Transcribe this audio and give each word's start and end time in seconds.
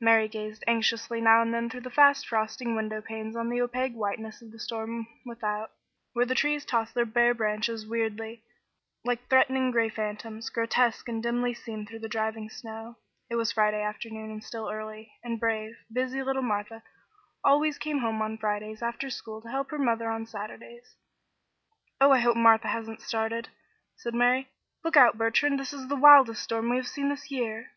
Mary 0.00 0.28
gazed 0.28 0.64
anxiously 0.66 1.20
now 1.20 1.42
and 1.42 1.52
then 1.52 1.68
through 1.68 1.82
the 1.82 1.90
fast 1.90 2.26
frosting 2.26 2.74
window 2.74 3.02
panes 3.02 3.36
on 3.36 3.50
the 3.50 3.60
opaque 3.60 3.92
whiteness 3.92 4.40
of 4.40 4.50
the 4.50 4.58
storm 4.58 5.06
without, 5.26 5.72
where 6.14 6.24
the 6.24 6.34
trees 6.34 6.64
tossed 6.64 6.94
their 6.94 7.04
bare 7.04 7.34
branches 7.34 7.86
weirdly, 7.86 8.42
like 9.04 9.28
threatening 9.28 9.70
gray 9.70 9.90
phantoms, 9.90 10.48
grotesque 10.48 11.06
and 11.06 11.22
dimly 11.22 11.52
seen 11.52 11.84
through 11.84 11.98
the 11.98 12.08
driving 12.08 12.48
snow. 12.48 12.96
It 13.28 13.34
was 13.36 13.52
Friday 13.52 13.82
afternoon 13.82 14.30
and 14.30 14.42
still 14.42 14.70
early, 14.70 15.12
and 15.22 15.38
brave, 15.38 15.76
busy 15.92 16.22
little 16.22 16.40
Martha 16.40 16.82
always 17.44 17.76
came 17.76 17.98
home 17.98 18.22
on 18.22 18.38
Fridays 18.38 18.80
after 18.80 19.10
school 19.10 19.42
to 19.42 19.50
help 19.50 19.70
her 19.70 19.78
mother 19.78 20.08
on 20.08 20.24
Saturdays. 20.24 20.96
"Oh, 22.00 22.10
I 22.12 22.20
hope 22.20 22.38
Martha 22.38 22.68
hasn't 22.68 23.02
started," 23.02 23.50
said 23.96 24.14
Mary. 24.14 24.48
"Look 24.82 24.96
out, 24.96 25.18
Bertrand. 25.18 25.60
This 25.60 25.74
is 25.74 25.88
the 25.88 25.94
wildest 25.94 26.42
storm 26.42 26.70
we 26.70 26.76
have 26.78 26.88
had 26.88 27.10
this 27.10 27.30
year." 27.30 27.72